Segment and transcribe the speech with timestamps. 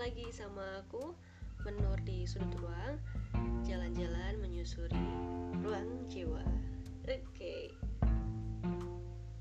[0.00, 1.12] lagi sama aku
[1.60, 2.96] Menur di sudut ruang
[3.68, 4.96] Jalan-jalan menyusuri
[5.60, 6.40] ruang jiwa.
[7.04, 7.20] Oke.
[7.36, 7.64] Okay.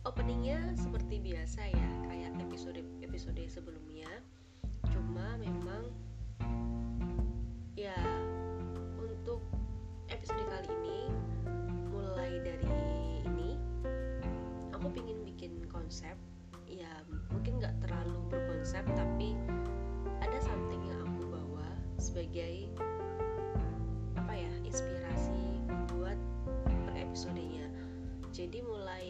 [0.04, 4.12] Openingnya seperti biasa ya Kayak episode-episode sebelumnya.
[4.92, 5.88] Cuma memang
[7.80, 7.96] Ya
[9.00, 9.40] Untuk
[10.12, 11.02] episode kali ini
[11.88, 12.68] Mulai dari
[13.24, 13.56] ini
[14.76, 16.20] Aku pingin bikin konsep.
[16.68, 16.92] Ya
[17.32, 19.40] mungkin gak terlalu berkonsep Tapi
[22.10, 22.66] sebagai
[24.18, 25.62] apa ya inspirasi
[25.94, 26.18] buat
[26.66, 27.70] per episodenya.
[28.34, 29.08] Jadi mulai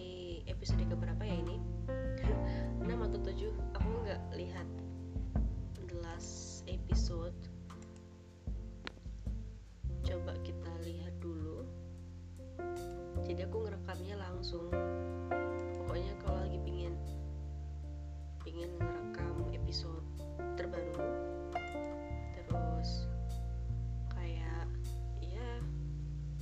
[0.51, 1.63] episode keberapa ya ini?
[2.83, 4.67] 6 atau 7 aku nggak lihat
[5.79, 7.31] the last episode.
[10.03, 11.63] Coba kita lihat dulu.
[13.23, 14.67] Jadi aku ngerekamnya langsung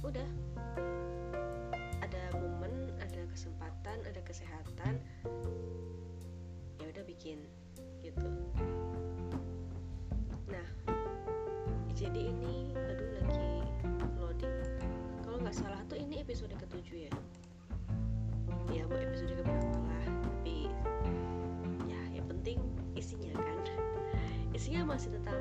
[0.08, 0.30] udah.
[2.00, 5.04] Ada momen ada kesempatan ada kesehatan.
[6.80, 7.44] Ya udah bikin
[8.00, 8.24] gitu.
[10.48, 10.68] Nah
[11.92, 13.52] jadi ini aduh lagi
[14.16, 14.56] loading.
[15.28, 17.14] Kalau nggak salah tuh ini episode ketujuh ya?
[18.72, 20.72] Ya buat episode keberapa lah tapi
[21.92, 22.64] ya yang penting
[22.96, 23.60] isinya kan.
[24.56, 25.36] Isinya masih tentang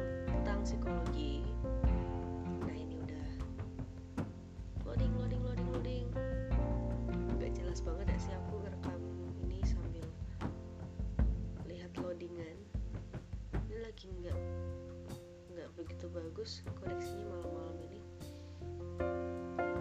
[16.37, 18.01] bagus koneksinya malam-malam ini.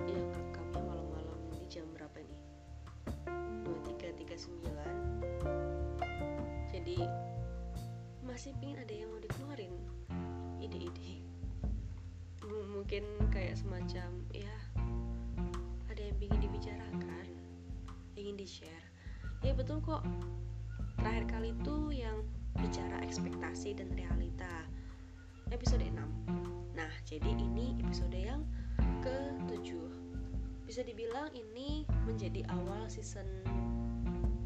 [0.07, 2.39] Ya rekamnya malam-malam ini jam berapa nih?
[3.67, 4.63] 23.39
[6.71, 7.11] jadi
[8.23, 9.75] masih pingin ada yang mau dikeluarin
[10.63, 11.27] ide-ide.
[12.47, 13.03] Mungkin
[13.35, 14.55] kayak semacam ya
[15.91, 17.35] ada yang ingin dibicarakan
[18.15, 18.87] ingin di share
[19.43, 20.07] ya betul kok.
[21.03, 22.23] Terakhir kali itu yang
[22.55, 24.63] bicara ekspektasi dan realita.
[25.51, 25.94] Episode 6
[27.15, 28.43] jadi ini episode yang
[28.99, 29.79] ke-7
[30.67, 33.23] bisa dibilang ini menjadi awal season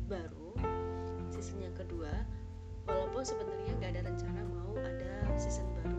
[0.06, 0.54] baru
[1.34, 2.14] season yang kedua.
[2.86, 5.98] Walaupun sebenarnya nggak ada rencana mau ada season baru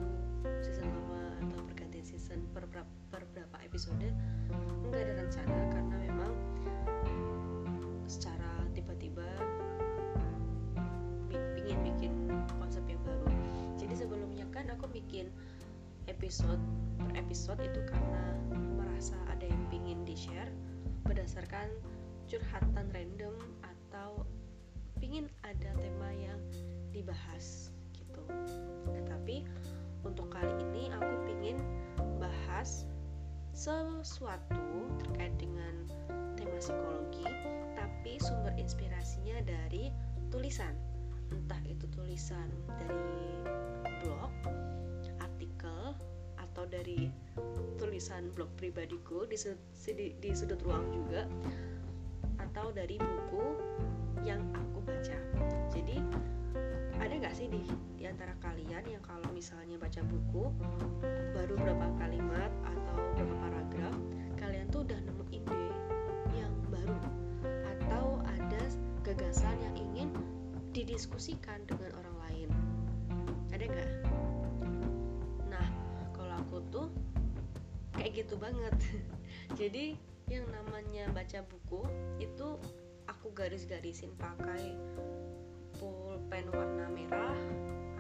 [0.63, 2.71] season lama atau pergantian season per,
[3.11, 4.15] per berapa episode
[4.87, 6.00] nggak ada rencana karena
[16.31, 16.63] episode
[17.03, 20.47] per episode itu karena merasa ada yang pingin di share
[21.03, 21.67] berdasarkan
[22.31, 23.35] curhatan random
[23.67, 24.23] atau
[25.03, 26.39] pingin ada tema yang
[26.95, 28.23] dibahas gitu.
[28.95, 29.43] Nah, tapi
[30.07, 31.59] untuk kali ini aku pingin
[32.23, 32.87] bahas
[33.51, 35.75] sesuatu terkait dengan
[36.39, 37.27] tema psikologi
[37.75, 39.91] tapi sumber inspirasinya dari
[40.31, 40.79] tulisan.
[41.35, 43.35] Entah itu tulisan dari
[44.07, 44.31] blog
[46.61, 47.09] atau dari
[47.81, 49.33] tulisan blog pribadiku di,
[49.97, 51.25] di, di sudut ruang juga
[52.37, 53.57] atau dari buku
[54.29, 55.17] yang aku baca.
[55.73, 55.97] Jadi
[57.01, 57.65] ada nggak sih di,
[57.97, 60.53] di antara kalian yang kalau misalnya baca buku
[61.33, 63.97] baru berapa kalimat atau berapa paragraf
[64.37, 65.65] kalian tuh udah nemu ide
[66.37, 67.01] yang baru?
[67.73, 68.63] Atau ada
[69.01, 70.13] gagasan yang ingin
[70.77, 72.49] didiskusikan dengan orang lain?
[73.49, 74.00] Ada nggak
[76.71, 76.89] tuh
[77.95, 78.75] kayak gitu banget.
[79.61, 79.99] Jadi
[80.31, 81.83] yang namanya baca buku
[82.23, 82.57] itu
[83.11, 84.79] aku garis-garisin pakai
[85.77, 87.43] pulpen warna merah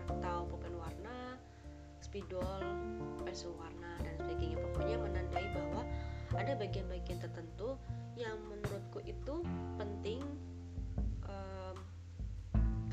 [0.06, 1.34] atau pulpen warna
[1.98, 2.62] spidol
[3.26, 4.56] pensil warna dan sebagainya.
[4.70, 5.82] Pokoknya menandai bahwa
[6.38, 7.75] ada bagian-bagian tertentu
[8.14, 9.42] yang menurutku itu
[9.75, 10.22] penting
[11.27, 11.77] um,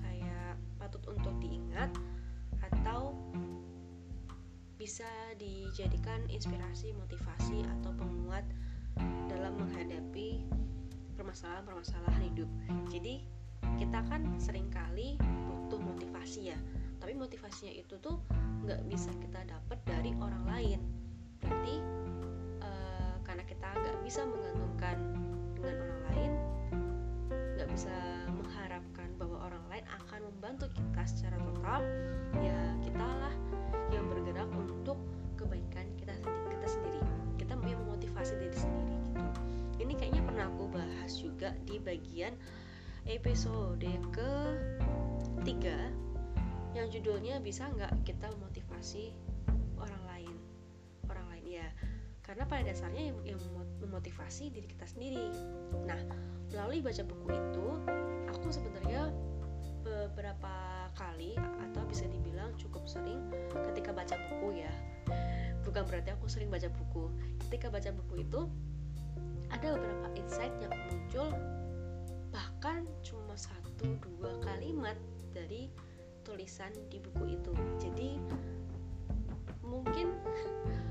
[0.02, 1.94] kayak patut untuk diingat
[2.62, 3.14] atau
[4.78, 5.10] bisa
[5.42, 8.46] dijadikan inspirasi motivasi atau penguat
[9.26, 10.46] dalam menghadapi
[11.18, 12.50] permasalahan-permasalahan hidup.
[12.94, 13.26] Jadi
[13.82, 15.18] kita kan sering kali
[15.50, 16.60] butuh motivasi ya.
[17.02, 18.22] Tapi motivasinya itu tuh
[18.66, 20.80] nggak bisa kita dapat dari orang lain.
[21.42, 21.76] Berarti
[22.62, 24.98] uh, karena kita nggak bisa menggantungkan
[25.58, 26.32] dengan orang lain
[27.58, 27.94] nggak bisa
[28.30, 31.82] mengharapkan bahwa orang lain akan membantu kita secara total
[35.48, 36.14] kebaikan kita
[36.52, 37.02] kita sendiri.
[37.40, 39.24] Kita memotivasi diri sendiri gitu.
[39.80, 42.36] Ini kayaknya pernah aku bahas juga di bagian
[43.08, 44.32] episode ke
[45.48, 45.88] tiga
[46.76, 49.16] yang judulnya bisa nggak kita memotivasi
[49.80, 50.36] orang lain?
[51.08, 51.68] Orang lain ya
[52.28, 53.40] karena pada dasarnya yang, yang
[53.80, 55.32] memotivasi diri kita sendiri.
[55.88, 56.04] Nah
[56.52, 57.68] melalui baca buku itu
[58.28, 59.16] aku sebenarnya
[59.88, 63.32] beberapa kali atau bisa dibilang cukup sering
[63.72, 64.74] ketika baca buku ya
[65.68, 67.12] bukan berarti aku sering baca buku.
[67.44, 68.48] Ketika baca buku itu
[69.52, 71.28] ada beberapa insight yang muncul
[72.32, 74.96] bahkan cuma satu dua kalimat
[75.36, 75.68] dari
[76.24, 77.52] tulisan di buku itu.
[77.84, 78.16] Jadi
[79.68, 80.16] mungkin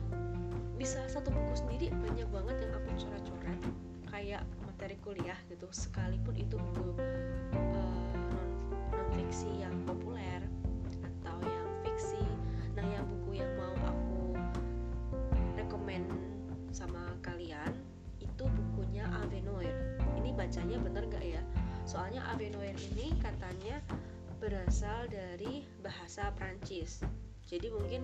[0.81, 3.61] bisa satu buku sendiri banyak banget yang aku coret-coret
[4.13, 5.65] kayak materi kuliah gitu.
[5.73, 8.49] Sekalipun itu buku uh, non
[8.93, 10.45] non fiksi yang populer
[19.23, 21.43] Avenoir ini bacanya bener gak ya?
[21.87, 23.79] Soalnya Avenoir ini katanya
[24.43, 27.01] berasal dari bahasa Prancis.
[27.47, 28.03] Jadi mungkin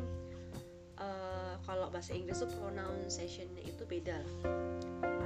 [1.03, 4.23] uh, kalau bahasa Inggris tuh pronunciationnya itu beda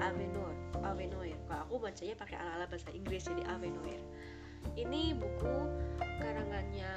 [0.01, 4.01] Avenoir Avenoir kalau aku bacanya pakai ala-ala bahasa Inggris jadi Avenoir
[4.75, 5.57] ini buku
[6.19, 6.91] karangannya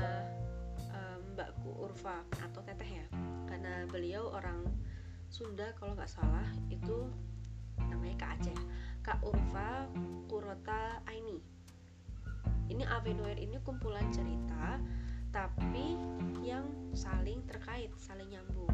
[0.90, 3.06] um, Mbakku Urfa atau Teteh ya?
[3.46, 4.66] Karena beliau orang
[5.30, 7.06] Sunda kalau nggak salah itu
[7.88, 8.60] namanya Kak Aceh
[9.00, 9.88] Kak Urfa
[10.28, 11.40] Kurota Aini
[12.70, 14.78] ini Avenoir ini kumpulan cerita
[15.30, 15.94] tapi
[16.42, 16.66] yang
[16.98, 18.74] saling terkait, saling nyambung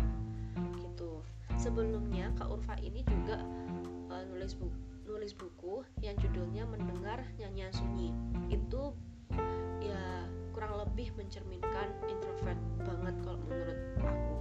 [0.79, 1.19] gitu.
[1.59, 3.43] Sebelumnya Kak Urfa ini juga
[4.11, 4.75] uh, nulis buku
[5.05, 8.09] nulis buku yang judulnya Mendengar Nyanyian Sunyi.
[8.49, 8.95] Itu
[9.83, 10.25] ya
[10.55, 14.35] kurang lebih mencerminkan introvert banget kalau menurut aku.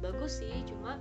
[0.00, 0.96] Bagus sih, cuma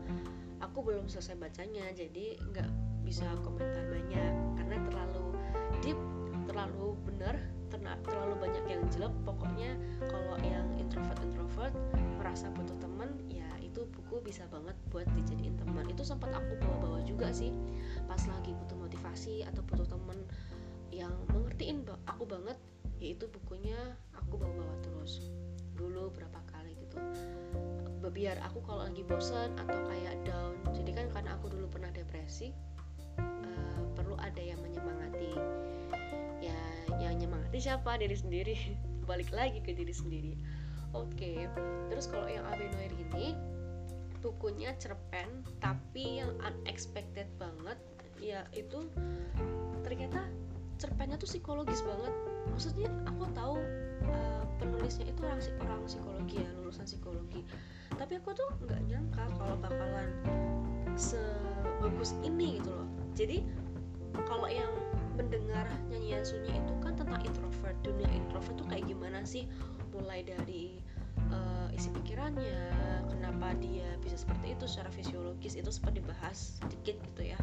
[0.59, 2.69] aku belum selesai bacanya jadi nggak
[3.03, 5.25] bisa komentar banyak karena terlalu
[5.81, 5.99] deep,
[6.45, 7.35] terlalu benar
[8.03, 9.13] terlalu banyak yang jelek.
[9.23, 9.77] Pokoknya
[10.09, 11.73] kalau yang introvert introvert
[12.19, 15.87] merasa butuh teman ya itu buku bisa banget buat dijadiin teman.
[15.87, 17.53] Itu sempat aku bawa-bawa juga sih
[18.05, 20.19] pas lagi butuh motivasi atau butuh teman
[20.89, 22.57] yang mengertiin aku banget
[22.99, 23.77] yaitu bukunya
[24.17, 25.31] aku bawa-bawa terus.
[25.77, 26.99] Dulu berapa kali gitu.
[28.09, 30.57] Biar aku kalau lagi bosan atau kayak down.
[30.73, 32.51] Jadi kan karena aku dulu pernah depresi
[34.09, 35.37] perlu ada yang menyemangati.
[36.41, 36.57] Ya
[36.97, 37.93] yang nyemangati siapa?
[38.01, 38.57] Diri sendiri.
[39.09, 40.33] Balik lagi ke diri sendiri.
[40.97, 41.37] Oke okay.
[41.93, 43.37] terus kalau yang Abenoir ini
[44.25, 47.77] bukunya cerpen tapi yang unexpected banget
[48.17, 48.89] ya itu
[49.85, 50.25] ternyata
[50.81, 52.13] cerpennya tuh psikologis banget.
[52.49, 53.61] Maksudnya aku tahu
[54.09, 57.45] uh, penulisnya itu orang orang psikologi ya lulusan psikologi.
[57.93, 60.09] Tapi aku tuh nggak nyangka kalau bakalan
[60.97, 62.89] sebagus ini gitu loh.
[63.13, 63.45] Jadi
[64.25, 64.71] kalau yang
[65.19, 69.45] mendengar nyanyian sunyi itu kan tentang introvert dunia introvert tuh kayak gimana sih?
[69.91, 70.79] Mulai dari
[71.33, 72.71] uh, isi pikirannya
[73.11, 77.39] kenapa dia bisa seperti itu secara fisiologis itu sempat dibahas sedikit gitu ya.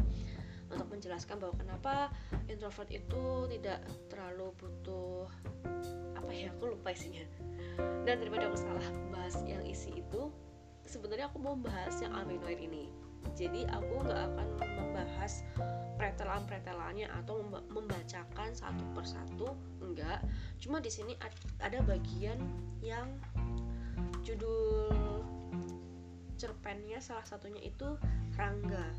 [0.67, 1.93] Untuk menjelaskan bahwa kenapa
[2.51, 3.23] introvert itu
[3.55, 3.79] tidak
[4.11, 5.29] terlalu butuh
[6.17, 7.23] apa ya aku lupa isinya.
[8.03, 10.33] Dan daripada aku salah bahas yang isi itu
[10.87, 12.89] sebenarnya aku mau bahas yang aminoid ini
[13.33, 15.43] jadi aku nggak akan membahas
[15.97, 17.41] pretelan-pretelannya atau
[17.73, 20.21] membacakan satu persatu enggak.
[20.61, 21.17] Cuma di sini
[21.59, 22.37] ada bagian
[22.85, 23.09] yang
[24.21, 25.23] judul
[26.37, 27.97] cerpennya salah satunya itu
[28.37, 28.93] Rangga.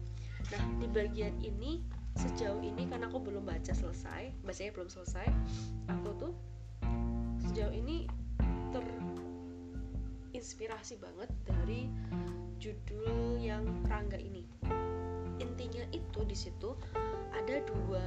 [0.51, 1.79] Nah di bagian ini
[2.19, 5.31] sejauh ini karena aku belum baca selesai bacanya belum selesai
[5.87, 6.35] aku tuh
[7.47, 8.11] sejauh ini
[10.35, 11.87] terinspirasi banget dari
[12.59, 14.43] judul yang Rangga ini.
[15.39, 16.75] Intinya itu di situ
[17.31, 18.03] ada dua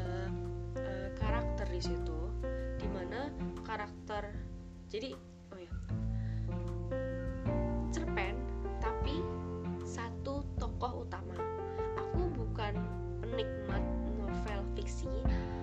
[0.75, 2.19] uh, karakter di situ
[2.75, 3.31] di mana
[3.63, 4.27] karakter
[4.91, 5.15] jadi
[5.55, 5.71] oh ya
[7.95, 8.35] cerpen
[8.83, 9.23] tapi
[9.87, 11.39] satu tokoh utama.
[11.95, 12.75] Aku bukan
[13.23, 13.79] penikmat
[14.19, 15.07] novel fiksi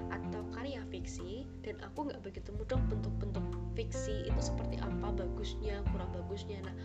[0.09, 3.45] atau karya fiksi dan aku nggak begitu mudah bentuk-bentuk
[3.76, 6.64] fiksi itu seperti apa bagusnya kurang bagusnya.
[6.64, 6.76] Nah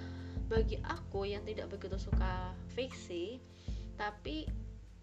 [0.53, 3.41] bagi aku yang tidak begitu suka fiksi
[3.97, 4.45] tapi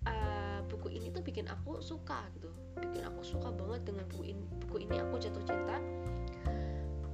[0.07, 2.55] uh, buku ini tuh bikin aku suka gitu.
[2.79, 5.83] Bikin aku suka banget dengan buku ini buku ini aku jatuh cinta.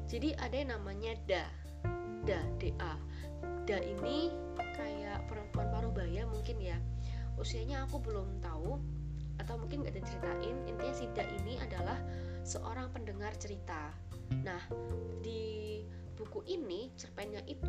[0.04, 1.48] Jadi ada yang namanya Da.
[2.28, 2.92] Da Da.
[3.64, 4.28] Da ini
[4.76, 6.76] kayak perempuan paruh baya mungkin ya.
[7.40, 8.76] Usianya aku belum tahu
[9.36, 11.96] atau mungkin gak ada ceritain intinya si Da ini adalah
[12.44, 13.96] seorang pendengar cerita.
[14.44, 14.60] Nah
[15.24, 15.80] di
[16.16, 17.65] buku ini cerpennya itu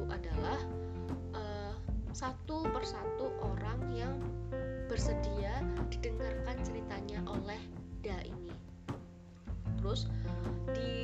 [2.17, 4.17] satu persatu orang yang
[4.89, 5.61] bersedia
[5.93, 7.61] didengarkan ceritanya oleh
[8.01, 8.49] Da ini.
[9.77, 10.09] Terus
[10.73, 10.97] di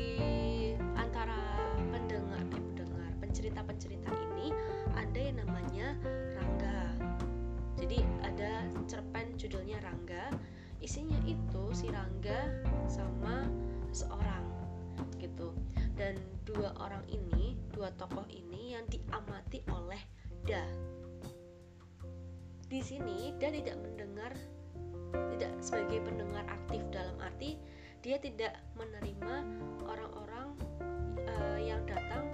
[0.97, 4.57] antara pendengar eh pendengar pencerita-pencerita ini
[4.97, 5.93] ada yang namanya
[6.33, 6.97] Rangga.
[7.77, 10.33] Jadi ada cerpen judulnya Rangga,
[10.81, 13.45] isinya itu si Rangga sama
[13.93, 14.49] seorang
[15.21, 15.53] gitu.
[15.93, 20.01] Dan dua orang ini, dua tokoh ini yang diamati oleh
[20.49, 20.65] Da
[22.73, 24.33] di sini Da tidak mendengar
[25.29, 27.61] tidak sebagai pendengar aktif dalam arti
[28.01, 29.45] dia tidak menerima
[29.85, 30.57] orang-orang
[31.29, 32.33] uh, yang datang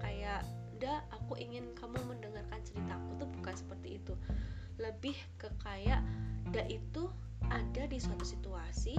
[0.00, 0.48] kayak
[0.80, 3.20] Da aku ingin kamu mendengarkan ceritaku.
[3.20, 4.16] Tuh bukan seperti itu.
[4.80, 6.00] Lebih ke kayak
[6.48, 7.12] Da itu
[7.52, 8.96] ada di suatu situasi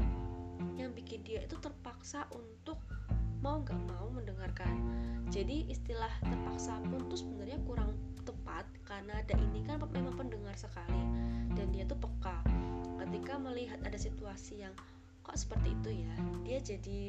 [0.78, 2.80] yang bikin dia itu terpaksa untuk
[3.42, 4.78] mau nggak mau mendengarkan.
[5.34, 11.04] Jadi istilah terpaksa pun tuh sebenarnya kurang tepat karena ada ini kan memang pendengar sekali
[11.54, 12.42] dan dia tuh peka
[13.06, 14.74] ketika melihat ada situasi yang
[15.22, 17.00] kok seperti itu ya dia jadi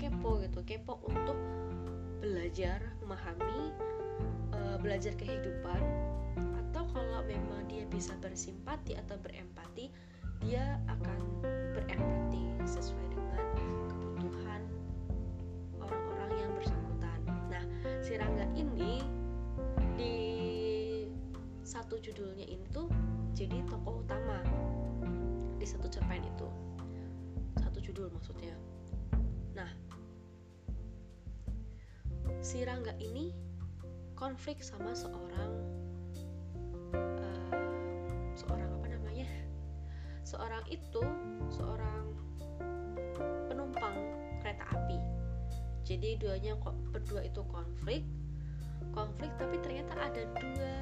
[0.00, 1.36] kepo gitu kepo untuk
[2.24, 3.72] belajar memahami
[4.56, 5.80] uh, belajar kehidupan
[6.64, 9.92] atau kalau memang dia bisa bersimpati atau berempati
[10.42, 11.18] dia akan
[11.72, 14.60] berempati sesuai dengan kebutuhan
[15.80, 17.18] orang-orang yang bersangkutan.
[17.48, 17.64] Nah,
[18.04, 19.00] si Rangga ini
[19.96, 20.33] di
[21.64, 22.86] satu judulnya itu
[23.34, 24.44] jadi tokoh utama
[25.58, 26.48] di satu cerpen itu.
[27.58, 28.54] Satu judul maksudnya.
[29.56, 29.70] Nah,
[32.44, 33.32] si Rangga ini
[34.14, 35.52] konflik sama seorang
[36.94, 37.56] uh,
[38.36, 38.74] seorang
[40.34, 41.02] seorang itu
[41.46, 42.10] seorang
[43.46, 43.94] penumpang
[44.42, 44.98] kereta api
[45.86, 46.58] jadi duanya
[46.90, 48.02] berdua itu konflik
[48.90, 50.74] konflik tapi ternyata ada dua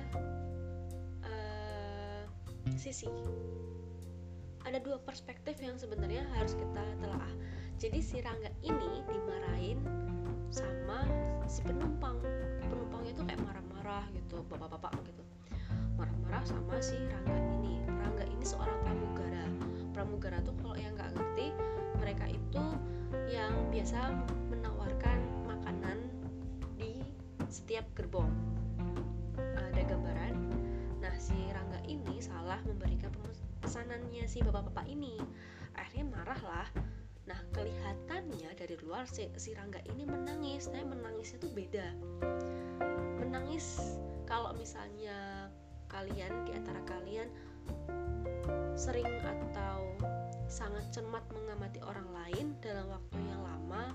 [2.76, 3.08] sisi.
[4.62, 7.30] Ada dua perspektif yang sebenarnya harus kita telah
[7.82, 9.82] jadi si Rangga ini dimarahin
[10.54, 11.02] sama
[11.50, 12.22] si penumpang.
[12.70, 15.22] Penumpangnya itu kayak marah-marah gitu bapak-bapak gitu.
[15.98, 17.82] Marah-marah sama si Rangga ini.
[17.90, 19.44] Rangga ini seorang pramugara.
[19.90, 21.50] Pramugara tuh kalau yang nggak ngerti
[21.98, 22.64] mereka itu
[23.28, 24.14] yang biasa
[24.52, 25.98] menawarkan makanan
[26.78, 27.02] di
[27.48, 28.51] setiap gerbong
[31.86, 33.10] ini salah memberikan
[33.62, 35.18] pesanannya si bapak-bapak ini.
[35.74, 36.68] Akhirnya marah lah
[37.22, 40.66] Nah kelihatannya dari luar si, si Rangga ini menangis.
[40.66, 41.86] Tapi menangisnya tuh beda.
[43.22, 45.46] Menangis kalau misalnya
[45.86, 47.28] kalian di antara kalian
[48.74, 49.94] sering atau
[50.50, 53.94] sangat cermat mengamati orang lain dalam waktu yang lama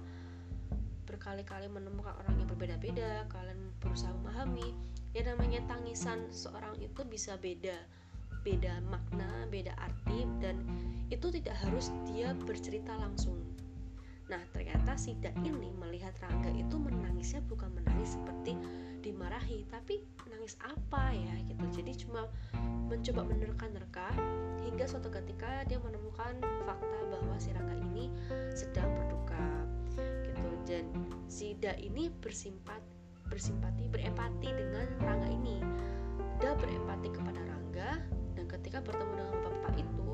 [1.03, 4.75] berkali-kali menemukan orang yang berbeda-beda kalian berusaha memahami
[5.17, 7.74] ya namanya tangisan seorang itu bisa beda
[8.45, 10.62] beda makna beda arti dan
[11.09, 13.41] itu tidak harus dia bercerita langsung.
[14.29, 18.59] Nah ternyata Sida ini melihat Rangga itu menangisnya bukan menangis seperti
[19.01, 21.65] dimarahi Tapi menangis apa ya gitu.
[21.81, 22.29] Jadi cuma
[22.91, 24.13] mencoba menerka-nerka
[24.67, 28.13] Hingga suatu ketika dia menemukan fakta bahwa si Rangga ini
[28.53, 29.65] sedang berduka
[30.29, 30.50] gitu.
[30.69, 30.86] Dan
[31.25, 32.83] Sida ini bersimpat,
[33.27, 35.62] bersimpati, berempati dengan Rangga ini
[36.41, 38.01] Dia berempati kepada Rangga
[38.34, 40.10] Dan ketika bertemu dengan bapak itu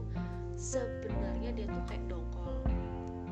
[0.54, 2.58] Sebenarnya dia tuh kayak dongkol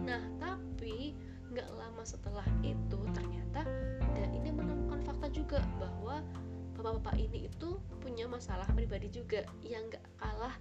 [0.01, 1.13] Nah, tapi
[1.51, 3.67] nggak lama setelah itu ternyata
[4.15, 6.23] dan ini menemukan fakta juga bahwa
[6.79, 10.55] bapak-bapak ini itu punya masalah pribadi juga yang nggak kalah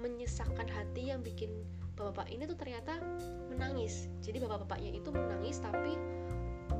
[0.00, 1.52] menyesakkan hati yang bikin
[1.96, 3.00] bapak-bapak ini tuh ternyata
[3.52, 4.08] menangis.
[4.24, 5.96] Jadi bapak-bapaknya itu menangis tapi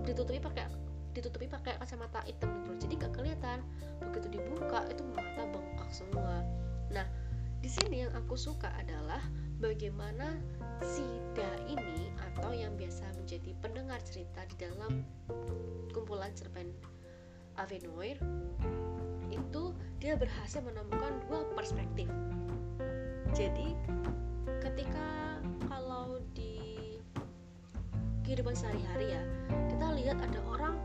[0.04, 0.68] ditutupi pakai
[1.16, 2.84] ditutupi pakai kacamata hitam gitu.
[2.84, 3.58] Jadi nggak kelihatan.
[4.04, 6.44] Begitu dibuka itu mata bengkak semua.
[6.92, 7.08] Nah,
[7.64, 9.24] di sini yang aku suka adalah
[9.56, 10.36] bagaimana
[10.84, 15.00] Sida ini atau yang biasa menjadi pendengar cerita di dalam
[15.96, 16.68] kumpulan cerpen
[17.56, 18.20] Avenoir
[19.32, 22.12] itu dia berhasil menemukan dua perspektif.
[23.32, 23.72] Jadi
[24.60, 27.00] ketika kalau di
[28.28, 29.22] kehidupan sehari-hari ya
[29.72, 30.76] kita lihat ada orang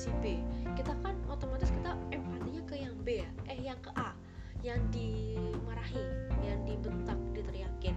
[0.00, 0.40] si B.
[0.72, 3.28] Kita kan otomatis kita empatinya ke yang B ya?
[3.52, 4.16] Eh yang ke A.
[4.64, 6.04] Yang dimarahi
[6.40, 7.92] yang dibentak diteriakin.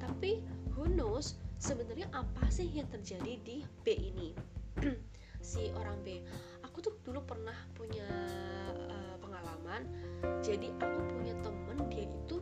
[0.00, 0.40] Tapi
[0.72, 4.32] who knows sebenarnya apa sih yang terjadi di B ini?
[5.44, 6.24] Si orang B.
[6.64, 8.08] Aku tuh dulu pernah punya
[8.88, 9.84] uh, pengalaman.
[10.40, 12.40] Jadi aku punya temen dia itu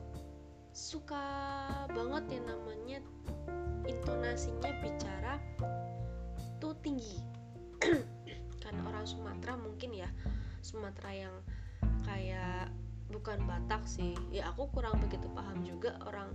[0.71, 1.19] suka
[1.91, 2.99] banget yang namanya
[3.91, 5.43] intonasinya bicara
[6.63, 7.19] tuh tinggi
[8.73, 10.09] kebanyakan orang Sumatera mungkin ya
[10.65, 11.35] Sumatera yang
[12.09, 12.73] kayak
[13.13, 14.17] bukan Batak sih.
[14.33, 16.33] Ya aku kurang begitu paham juga orang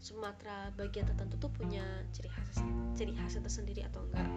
[0.00, 1.84] Sumatera bagian tertentu tuh punya
[2.14, 2.64] ciri khas
[2.96, 4.30] ciri khas tersendiri atau enggak.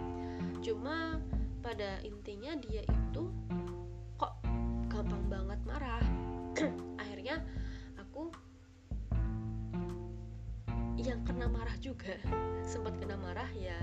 [0.60, 1.16] Cuma
[1.62, 3.24] pada intinya dia itu
[4.20, 4.36] kok
[4.92, 6.04] gampang banget marah.
[7.00, 7.40] Akhirnya
[7.96, 8.28] aku
[11.00, 12.12] yang kena marah juga
[12.70, 13.78] sempat kena marah ya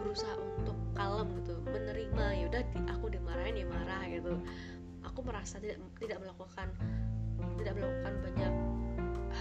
[0.00, 4.34] berusaha untuk kalem gitu menerima ya udah aku dimarahin ya marah gitu.
[5.04, 6.68] Aku merasa tidak tidak melakukan
[7.60, 8.52] tidak melakukan banyak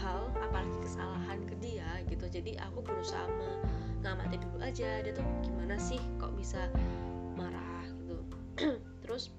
[0.02, 2.26] hal apalagi kesalahan ke dia gitu.
[2.30, 3.26] Jadi aku berusaha
[4.02, 6.70] mengamati dulu aja dia tuh gimana sih kok bisa
[7.38, 8.18] marah gitu.
[9.06, 9.32] Terus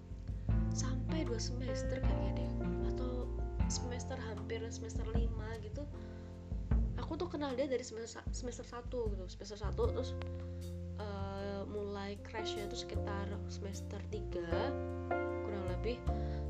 [0.75, 2.51] sampai dua semester kayaknya deh
[2.95, 3.31] atau
[3.71, 5.87] semester hampir semester lima gitu
[6.99, 10.17] aku tuh kenal dia dari semester semester satu gitu semester satu terus
[12.15, 14.47] mulai crashnya itu sekitar semester 3
[15.43, 15.99] kurang lebih.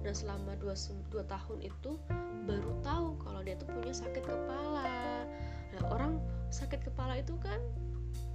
[0.04, 0.68] Dan selama 2,
[1.08, 1.96] 2 tahun itu
[2.44, 4.84] baru tahu kalau dia tuh punya sakit kepala.
[5.72, 6.20] Nah orang
[6.52, 7.56] sakit kepala itu kan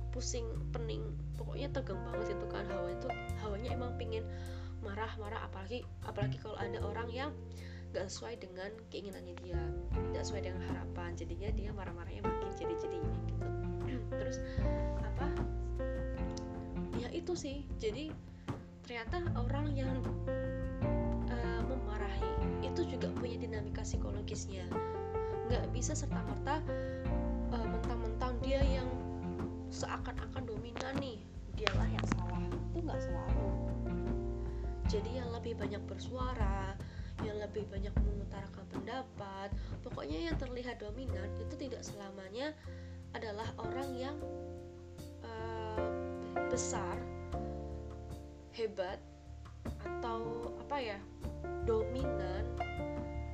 [0.10, 1.06] pusing pening
[1.38, 2.66] pokoknya tegang banget itu kan.
[2.66, 3.08] Hawa itu
[3.46, 4.26] hawanya emang pingin
[4.82, 7.30] marah-marah apalagi apalagi kalau ada orang yang
[7.94, 9.62] gak sesuai dengan keinginannya dia
[10.18, 11.14] gak sesuai dengan harapan.
[11.14, 13.46] Jadinya dia marah-marahnya makin jadi-jadinya gitu.
[14.18, 14.42] Terus
[15.06, 15.30] apa
[17.00, 17.64] ya itu sih.
[17.80, 18.12] Jadi
[18.84, 19.92] ternyata orang yang
[21.32, 24.68] uh, memarahi itu juga punya dinamika psikologisnya.
[25.48, 26.62] Nggak bisa serta merta
[27.50, 28.90] uh, eh, mentang-mentang dia yang
[29.72, 31.24] seakan-akan dominan nih.
[31.56, 32.44] Dialah yang salah.
[32.76, 33.50] Itu nggak selalu.
[34.90, 36.76] Jadi yang lebih banyak bersuara
[37.24, 39.52] yang lebih banyak mengutarakan pendapat
[39.84, 42.56] pokoknya yang terlihat dominan itu tidak selamanya
[43.12, 44.16] adalah orang yang
[45.28, 45.99] uh,
[46.50, 46.98] besar
[48.54, 49.00] hebat
[49.86, 51.00] atau apa ya
[51.64, 52.44] dominan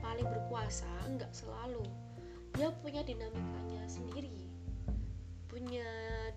[0.04, 1.84] paling berkuasa nggak selalu.
[2.56, 4.48] Dia punya dinamikanya sendiri.
[5.52, 5.88] Punya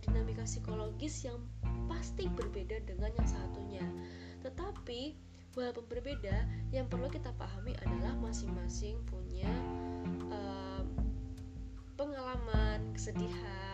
[0.02, 1.38] dinamika psikologis yang
[1.86, 3.86] pasti berbeda dengan yang satunya.
[4.42, 5.14] Tetapi
[5.54, 9.50] walaupun berbeda yang perlu kita pahami adalah masing-masing punya
[10.30, 10.86] um,
[11.98, 13.67] pengalaman kesedihan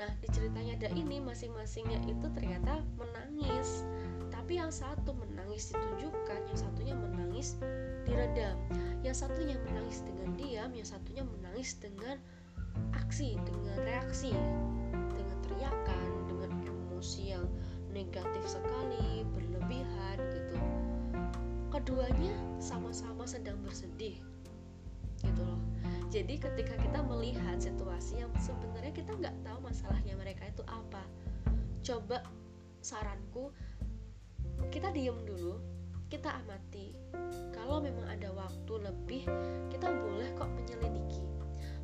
[0.00, 3.84] Nah, di ceritanya ada ini masing-masingnya itu ternyata menangis.
[4.32, 7.60] Tapi yang satu menangis ditunjukkan, yang satunya menangis
[8.08, 8.56] diredam.
[9.04, 12.16] Yang satunya menangis dengan diam, yang satunya menangis dengan
[12.96, 14.32] aksi, dengan reaksi,
[15.12, 17.44] dengan teriakan, dengan emosi yang
[17.92, 20.56] negatif sekali, berlebihan gitu.
[21.68, 24.29] Keduanya sama-sama sedang bersedih
[26.10, 31.02] jadi ketika kita melihat situasi yang sebenarnya kita nggak tahu masalahnya mereka itu apa
[31.86, 32.26] coba
[32.82, 33.54] saranku
[34.74, 35.56] kita diem dulu
[36.10, 36.90] kita amati.
[37.54, 39.22] Kalau memang ada waktu lebih
[39.70, 41.22] kita boleh kok menyelidiki.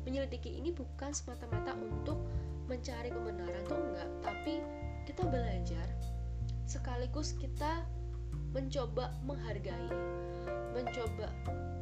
[0.03, 2.19] Menyelidiki ini bukan semata-mata untuk
[2.67, 4.59] mencari kebenaran tuh enggak tapi
[5.07, 5.87] kita belajar
[6.67, 7.87] sekaligus kita
[8.51, 9.87] mencoba menghargai
[10.75, 11.31] mencoba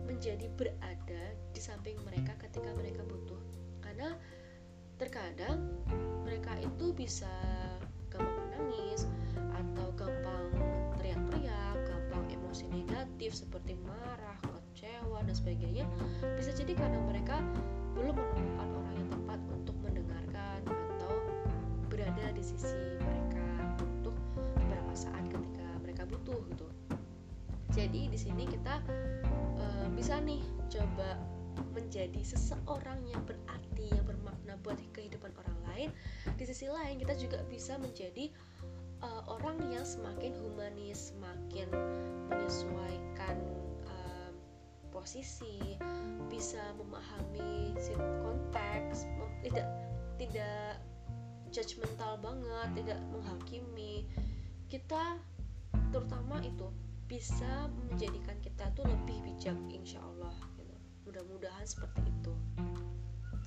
[0.06, 1.24] menjadi berada
[1.56, 3.40] di samping mereka ketika mereka butuh.
[3.80, 4.12] Karena
[5.00, 5.72] terkadang
[6.28, 7.32] mereka itu bisa
[8.12, 9.08] gampang menangis
[9.56, 10.52] atau gampang
[11.00, 15.88] teriak-teriak gampang emosi negatif seperti marah kecewa dan sebagainya.
[16.36, 17.40] Bisa jadi karena mereka
[17.96, 21.14] belum menemukan orang yang tepat untuk mendengarkan atau
[21.88, 23.48] berada di sisi mereka
[23.80, 24.16] untuk
[24.60, 26.68] beberapa saat ketika mereka butuh gitu.
[27.72, 28.84] Jadi di sini kita
[29.60, 31.35] uh, bisa nih coba
[31.74, 35.90] menjadi seseorang yang berarti yang bermakna buat kehidupan orang lain
[36.36, 38.32] di sisi lain kita juga bisa menjadi
[39.04, 41.68] uh, orang yang semakin humanis semakin
[42.32, 43.38] menyesuaikan
[43.88, 44.30] uh,
[44.90, 45.78] posisi
[46.32, 47.76] bisa memahami
[48.24, 49.06] konteks
[49.44, 49.68] tidak
[50.16, 50.80] tidak
[51.52, 54.08] judgmental banget tidak menghakimi
[54.68, 55.20] kita
[55.92, 56.68] terutama itu
[57.06, 60.55] bisa menjadikan kita tuh lebih bijak insya Allah.
[61.16, 62.34] Mudah-mudahan seperti itu.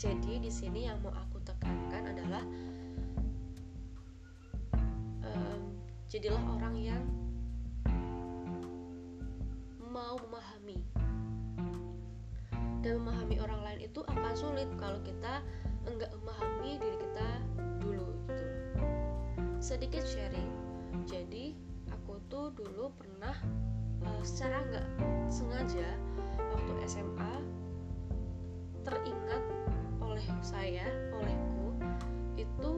[0.00, 2.40] Jadi di sini yang mau aku tekankan adalah
[5.20, 5.76] um,
[6.08, 7.04] jadilah orang yang
[9.84, 10.80] mau memahami.
[12.80, 15.44] Dan memahami orang lain itu akan sulit kalau kita
[15.84, 17.28] enggak memahami diri kita
[17.84, 18.46] dulu gitu.
[19.60, 20.48] Sedikit sharing.
[21.04, 21.52] Jadi
[22.58, 23.38] dulu pernah
[24.02, 24.86] uh, secara nggak
[25.30, 25.94] sengaja
[26.50, 27.34] waktu SMA
[28.82, 29.44] teringat
[30.02, 30.82] oleh saya
[31.14, 31.78] olehku
[32.34, 32.70] itu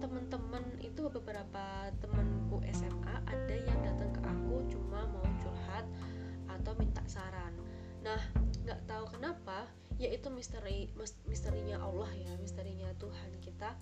[0.00, 5.84] teman-teman itu beberapa temanku SMA ada yang datang ke aku cuma mau curhat
[6.48, 7.52] atau minta saran.
[8.00, 8.20] Nah
[8.64, 9.68] nggak tahu kenapa
[10.00, 10.88] yaitu misteri
[11.28, 13.76] misterinya Allah ya misterinya Tuhan kita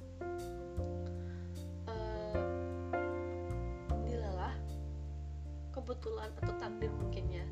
[5.79, 7.47] kebetulan atau takdir mungkin ya.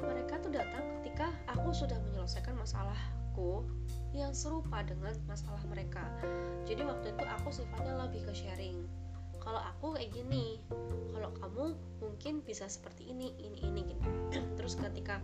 [0.00, 3.68] Mereka tuh datang ketika aku sudah menyelesaikan masalahku
[4.16, 6.02] yang serupa dengan masalah mereka.
[6.64, 8.88] Jadi waktu itu aku sifatnya lebih ke sharing.
[9.40, 10.60] Kalau aku kayak gini
[11.12, 11.64] kalau kamu
[12.00, 14.04] mungkin bisa seperti ini ini ini gini.
[14.56, 15.20] Terus ketika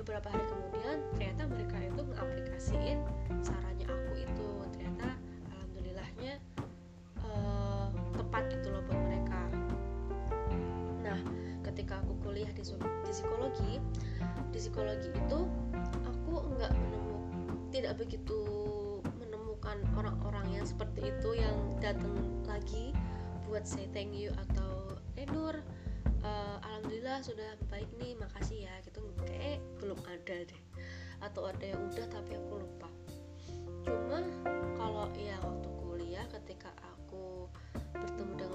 [0.00, 2.98] beberapa hari kemudian ternyata mereka itu mengaplikasiin
[3.44, 3.99] sarannya aku
[12.60, 13.72] di, psikologi
[14.52, 15.40] di psikologi itu
[16.04, 17.28] aku nggak menemukan
[17.70, 18.38] tidak begitu
[19.16, 22.92] menemukan orang-orang yang seperti itu yang datang lagi
[23.46, 25.26] buat say thank you atau eh
[26.24, 29.00] uh, alhamdulillah sudah baik nih makasih ya gitu.
[29.24, 30.62] Kayak belum ada deh.
[31.20, 32.88] Atau ada yang udah tapi aku lupa.
[33.84, 34.20] Cuma
[34.76, 37.48] kalau ya waktu kuliah ketika aku
[37.96, 38.49] bertemu dengan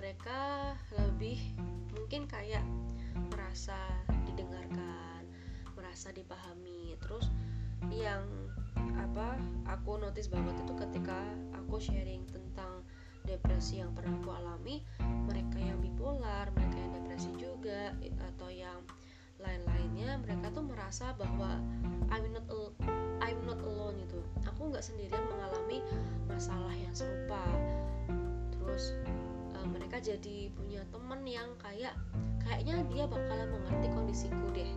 [0.00, 1.36] mereka lebih
[1.92, 2.64] mungkin kayak
[3.28, 3.76] merasa
[4.24, 5.28] didengarkan
[5.76, 6.96] merasa dipahami.
[7.04, 7.28] Terus
[7.92, 8.24] yang
[8.96, 9.36] apa
[9.68, 11.20] aku notice banget itu ketika
[11.52, 12.80] aku sharing tentang
[13.28, 17.92] depresi yang pernah aku alami mereka yang bipolar mereka yang depresi juga
[18.32, 18.80] atau yang
[19.36, 21.60] lain-lainnya mereka tuh merasa bahwa
[22.08, 22.48] I'm not
[23.20, 25.84] I'm not alone itu aku nggak sendirian mengalami
[26.24, 27.44] masalah yang serupa.
[28.56, 28.96] Terus
[29.60, 31.92] uh, mereka jadi punya temen yang kayak
[32.40, 34.70] kayaknya dia bakalan mengerti kondisiku deh.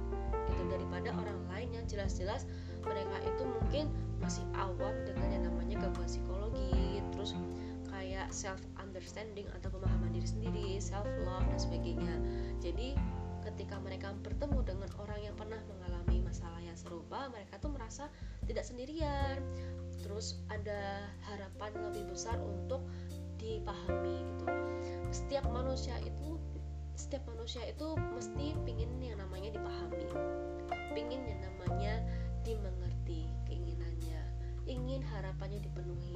[0.51, 2.43] Gitu daripada orang lain yang jelas-jelas
[2.83, 3.87] mereka itu mungkin
[4.19, 6.99] masih awam dengan yang namanya gangguan psikologi.
[7.15, 7.31] Terus
[7.87, 12.15] kayak self understanding atau pemahaman diri sendiri self love dan sebagainya.
[12.59, 12.99] Jadi
[13.43, 18.07] ketika mereka bertemu dengan orang yang pernah mengalami masalah yang serupa mereka tuh merasa
[18.47, 19.39] tidak sendirian.
[20.03, 22.83] Terus ada harapan lebih besar untuk
[23.43, 24.45] dipahami gitu.
[25.11, 26.39] Setiap manusia itu
[26.93, 30.07] setiap manusia itu mesti pingin yang namanya dipahami.
[30.95, 31.93] Pingin yang namanya
[32.47, 34.21] dimengerti keinginannya.
[34.63, 36.15] Ingin harapannya dipenuhi.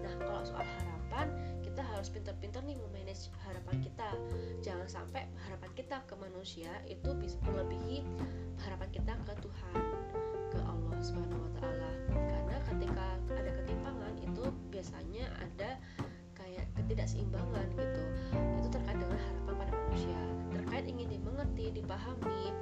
[0.00, 1.28] Nah kalau soal harapan
[1.60, 4.08] kita harus pintar-pintar nih memanage harapan kita.
[4.64, 8.06] Jangan sampai harapan kita ke manusia itu bisa melebihi
[8.64, 9.76] harapan kita ke Tuhan
[10.54, 11.90] ke Allah Subhanahu wa taala.
[12.12, 13.06] Karena ketika
[13.36, 15.70] ada ketimpangan itu biasanya ada
[16.92, 18.02] ketidakseimbangan gitu.
[18.60, 20.20] Itu terkait dengan harapan pada manusia.
[20.52, 22.52] Terkait ingin dimengerti dipahami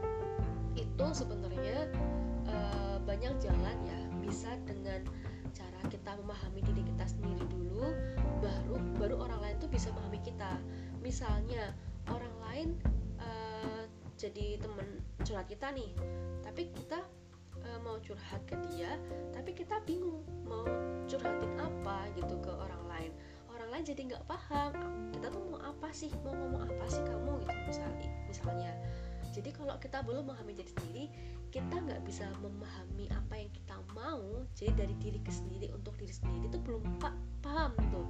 [0.79, 1.90] itu sebenarnya
[2.47, 2.57] e,
[3.03, 4.01] banyak jalan ya.
[4.23, 5.03] Bisa dengan
[5.51, 7.90] cara kita memahami diri kita sendiri dulu
[8.38, 10.55] baru baru orang lain tuh bisa memahami kita.
[11.03, 11.75] Misalnya
[12.07, 12.69] orang lain
[13.19, 13.31] e,
[14.14, 15.90] jadi temen curhat kita nih
[16.47, 17.03] tapi kita
[17.66, 18.95] e, mau curhat ke dia
[19.35, 20.62] tapi kita bingung mau
[21.11, 23.12] curhatin apa gitu ke orang lain
[23.81, 24.73] jadi nggak paham
[25.16, 26.12] kita tuh mau apa sih?
[26.21, 28.73] Mau ngomong apa sih kamu gitu misalnya misalnya.
[29.31, 31.05] Jadi kalau kita belum memahami diri sendiri
[31.51, 34.23] kita nggak bisa memahami apa yang kita mau
[34.55, 38.07] jadi dari diri ke sendiri untuk diri sendiri itu belum pak paham tuh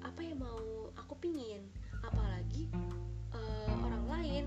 [0.00, 1.64] apa yang mau aku pingin?
[2.04, 2.68] Apalagi
[3.32, 4.44] uh, orang lain.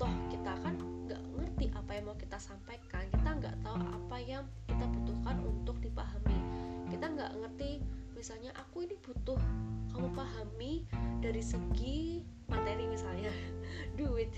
[0.00, 0.74] Toh kita kan
[1.06, 3.04] nggak ngerti apa yang mau kita sampaikan.
[3.12, 6.38] Kita nggak tahu apa yang kita butuhkan untuk dipahami.
[6.90, 7.70] Kita nggak ngerti
[8.20, 9.40] misalnya aku ini butuh
[9.96, 10.84] kamu pahami
[11.24, 12.20] dari segi
[12.52, 13.32] materi misalnya
[13.98, 14.28] duit.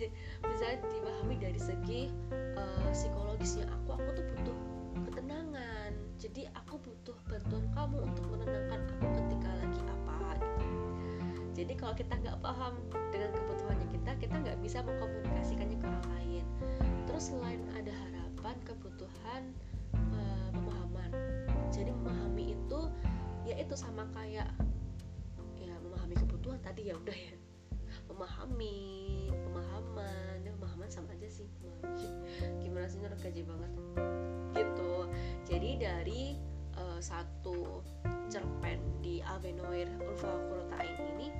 [0.46, 2.06] Misalnya dipahami dari segi
[2.54, 4.56] uh, psikologisnya aku aku tuh butuh
[5.10, 10.66] ketenangan jadi aku butuh bantuan kamu untuk menenangkan aku ketika lagi apa gitu.
[11.58, 12.78] Jadi kalau kita nggak paham
[13.10, 16.44] dengan kebutuhannya kita kita nggak bisa mengkomunikasikannya ke orang lain.
[17.10, 19.50] Terus selain ada harapan kebutuhan
[23.72, 24.52] itu sama kayak
[25.56, 27.36] ya memahami kebutuhan tadi ya udah ya.
[28.04, 28.76] Memahami
[29.32, 31.48] pemahaman ya pemahaman sama aja sih.
[32.60, 33.72] Gimana sih nurut gaji banget?
[34.52, 34.92] Gitu.
[35.48, 36.36] Jadi dari
[36.76, 37.80] uh, satu
[38.28, 41.32] cerpen di Avenoir Ulfa Kurutain ini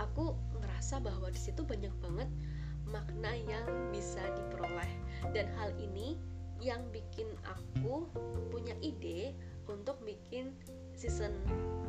[0.00, 0.32] aku
[0.64, 2.32] ngerasa bahwa di situ banyak banget
[2.88, 4.88] makna yang bisa diperoleh.
[5.36, 6.16] Dan hal ini
[6.64, 8.08] yang bikin aku
[8.48, 9.36] punya ide
[9.68, 10.54] untuk bikin
[10.96, 11.36] season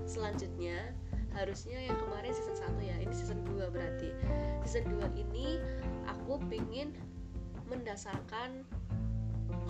[0.04, 0.92] selanjutnya
[1.32, 4.12] harusnya yang kemarin season 1 ya ini season 2 berarti.
[4.68, 5.64] Season 2 ini
[6.12, 6.92] aku pingin
[7.72, 8.68] mendasarkan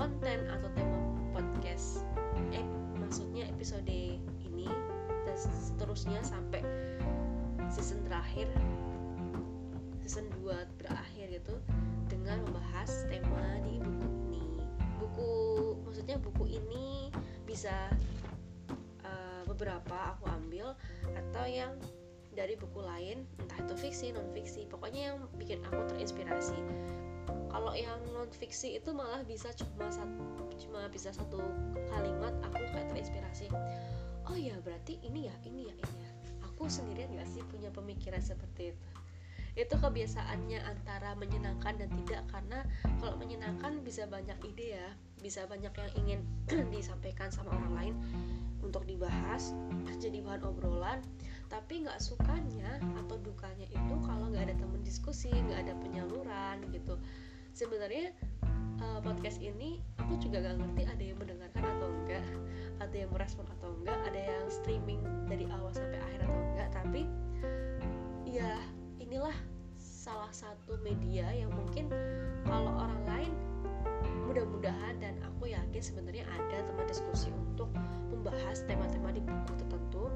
[0.01, 0.97] konten atau tema
[1.37, 2.01] podcast.
[2.49, 2.65] Eh
[2.97, 4.65] maksudnya episode ini
[5.29, 6.65] dan seterusnya sampai
[7.69, 8.49] season terakhir
[10.01, 11.55] season 2 berakhir gitu
[12.07, 14.45] dengan membahas tema di buku ini.
[14.97, 15.29] Buku
[15.83, 17.11] maksudnya buku ini
[17.43, 17.91] bisa
[19.57, 20.77] beberapa aku ambil
[21.17, 21.73] atau yang
[22.37, 26.61] dari buku lain entah itu fiksi non fiksi pokoknya yang bikin aku terinspirasi.
[27.49, 31.41] Kalau yang non fiksi itu malah bisa cuma satu cuma bisa satu
[31.89, 33.49] kalimat aku kayak terinspirasi.
[34.29, 36.11] Oh ya berarti ini ya ini ya ini ya.
[36.53, 38.87] Aku sendirian gak sih punya pemikiran seperti itu?
[39.57, 42.61] Itu kebiasaannya antara menyenangkan dan tidak karena
[43.01, 44.87] kalau menyenangkan bisa banyak ide ya.
[45.17, 46.19] Bisa banyak yang ingin
[46.73, 47.95] disampaikan sama orang lain
[48.65, 49.53] untuk dibahas
[49.97, 51.01] jadi bahan obrolan
[51.47, 56.99] tapi nggak sukanya atau dukanya itu kalau nggak ada teman diskusi nggak ada penyaluran gitu.
[57.55, 58.13] Sebenarnya
[58.83, 62.25] uh, podcast ini aku juga nggak ngerti ada yang mendengarkan atau enggak
[62.83, 67.01] ada yang merespon atau enggak ada yang streaming dari awal sampai akhir atau enggak tapi
[68.27, 68.59] ya
[68.99, 69.33] inilah
[69.79, 71.89] salah satu media yang mungkin
[72.45, 73.31] kalau orang lain
[74.27, 77.71] mudah-mudahan dan aku yakin sebenarnya ada teman diskusi untuk
[78.11, 80.11] membahas tema-tema di buku tertentu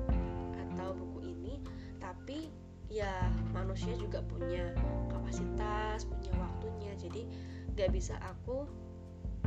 [0.67, 1.63] atau buku ini.
[2.03, 2.51] Tapi
[2.91, 4.75] ya manusia juga punya
[5.07, 6.91] kapasitas punya waktunya.
[6.99, 7.23] Jadi
[7.79, 8.67] gak bisa aku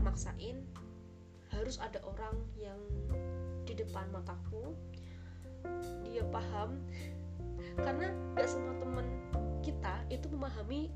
[0.00, 0.64] maksain
[1.52, 2.80] harus ada orang yang
[3.68, 4.72] di depan mataku.
[6.08, 6.80] Dia paham.
[7.84, 9.06] Karena gak semua teman
[9.60, 10.88] kita itu memahami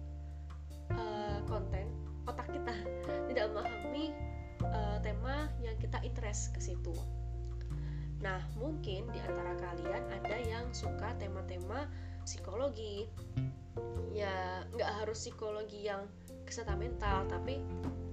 [0.97, 2.75] uh, konten otak kita.
[3.33, 4.13] Tidak memahami
[4.63, 6.95] uh, tema yang kita interest ke situ.
[8.21, 11.89] Nah mungkin di antara kalian ada yang suka tema-tema
[12.23, 13.09] psikologi.
[14.13, 16.05] Ya nggak harus psikologi yang
[16.45, 17.63] kesehatan mental tapi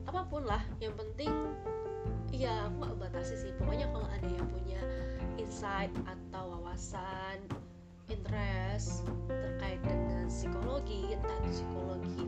[0.06, 1.32] apa pun lah yang penting
[2.30, 3.52] ya aku gak batasi sih.
[3.58, 4.82] Pokoknya kalau ada yang punya
[5.40, 7.42] insight atau wawasan
[8.12, 12.24] interest terkait dengan psikologi entah itu psikologi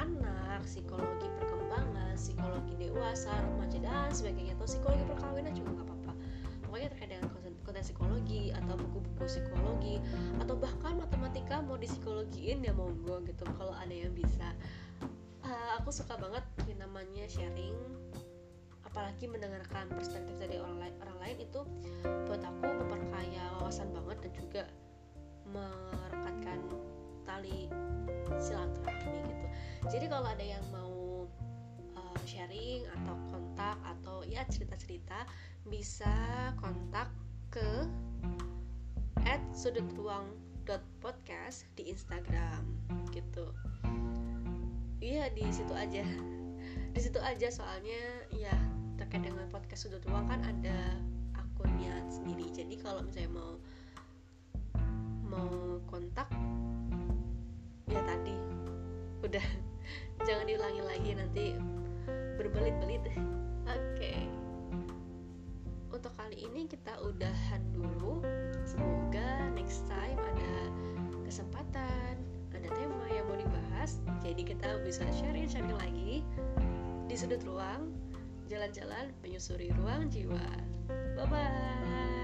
[0.00, 4.56] anak psikologi perkembangan psikologi dewasa remaja dan sebagainya.
[4.56, 6.12] Atau psikologi perkawinan juga nggak apa-apa.
[6.64, 9.96] Pokoknya terkait dengan konten, konten psikologi atau buku-buku psikologi
[10.38, 14.54] atau bahkan matematika mau psikologiin ya monggo gitu kalau ada yang bisa.
[15.40, 17.74] Uh, aku suka banget yang namanya sharing
[18.90, 21.60] apalagi mendengarkan perspektif dari orang lain orang lain itu
[22.26, 24.62] buat aku memperkaya wawasan banget dan juga
[25.46, 26.58] merekatkan
[27.30, 27.70] tali
[28.42, 29.46] silaturahmi gitu.
[29.86, 31.26] Jadi kalau ada yang mau
[31.94, 35.22] uh, sharing atau kontak atau ya cerita-cerita
[35.70, 36.10] bisa
[36.58, 37.06] kontak
[37.54, 37.86] ke
[39.22, 40.26] at sudut ruang
[41.02, 42.62] podcast di Instagram
[43.10, 43.50] gitu.
[45.02, 46.06] Iya di situ aja.
[46.94, 48.54] Di situ aja soalnya ya
[48.94, 50.78] terkait dengan podcast sudut ruang kan ada
[51.34, 52.46] akunnya sendiri.
[52.54, 53.52] Jadi kalau misalnya mau
[55.26, 56.30] mau kontak
[57.90, 58.36] ya tadi.
[59.26, 59.46] Udah
[60.26, 61.44] jangan diulangi lagi nanti
[62.38, 63.02] berbelit-belit.
[63.04, 63.18] Oke.
[63.98, 64.20] Okay.
[65.90, 68.24] untuk kali ini kita udahan dulu.
[68.64, 70.54] Semoga next time ada
[71.26, 72.16] kesempatan
[72.56, 74.00] ada tema yang mau dibahas.
[74.24, 76.24] Jadi kita bisa sharing-sharing lagi
[77.10, 77.90] di sudut ruang
[78.50, 80.46] jalan-jalan menyusuri ruang jiwa.
[81.18, 82.19] Bye bye